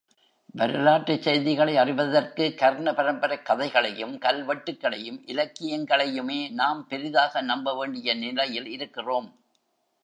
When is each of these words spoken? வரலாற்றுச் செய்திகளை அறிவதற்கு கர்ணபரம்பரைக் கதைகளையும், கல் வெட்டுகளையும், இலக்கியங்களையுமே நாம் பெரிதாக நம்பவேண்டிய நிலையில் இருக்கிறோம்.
வரலாற்றுச் 0.55 1.21
செய்திகளை 1.21 1.77
அறிவதற்கு 1.77 2.55
கர்ணபரம்பரைக் 2.57 3.41
கதைகளையும், 3.41 4.17
கல் 4.17 4.47
வெட்டுகளையும், 4.47 5.19
இலக்கியங்களையுமே 5.27 6.51
நாம் 6.51 6.87
பெரிதாக 6.87 7.41
நம்பவேண்டிய 7.41 8.15
நிலையில் 8.17 8.67
இருக்கிறோம். 8.67 9.29